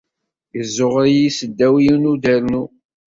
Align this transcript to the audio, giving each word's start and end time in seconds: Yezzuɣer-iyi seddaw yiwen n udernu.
Yezzuɣer-iyi 0.55 1.29
seddaw 1.37 1.75
yiwen 1.83 2.05
n 2.07 2.11
udernu. 2.11 2.63